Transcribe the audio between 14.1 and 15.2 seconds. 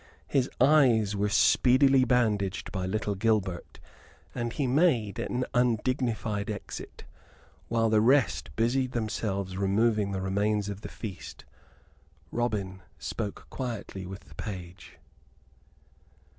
the page.